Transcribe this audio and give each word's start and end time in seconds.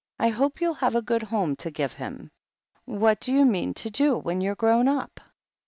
I 0.17 0.29
hope 0.29 0.59
you'll 0.61 0.73
have 0.73 0.95
a 0.95 1.01
good 1.03 1.21
home 1.21 1.55
to 1.57 1.69
give 1.69 1.93
him. 1.93 2.31
What 2.85 3.19
do 3.19 3.31
you 3.31 3.45
mean 3.45 3.75
to 3.75 3.91
do 3.91 4.17
when 4.17 4.41
you're 4.41 4.55
grown 4.55 4.87
up?" 4.87 5.19